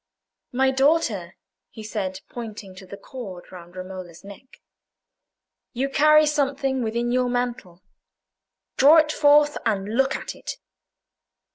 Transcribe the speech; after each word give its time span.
"My 0.51 0.71
daughter," 0.71 1.35
he 1.69 1.83
said, 1.83 2.21
pointing 2.27 2.73
to 2.73 2.87
the 2.87 2.97
cord 2.97 3.51
round 3.51 3.75
Romola's 3.75 4.23
neck, 4.23 4.59
"you 5.73 5.89
carry 5.89 6.25
something 6.25 6.81
within 6.81 7.11
your 7.11 7.29
mantle; 7.29 7.83
draw 8.77 8.97
it 8.97 9.11
forth, 9.11 9.59
and 9.63 9.93
look 9.95 10.15
at 10.15 10.33
it." 10.33 10.53